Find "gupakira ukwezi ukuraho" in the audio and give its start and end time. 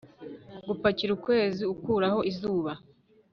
0.67-2.19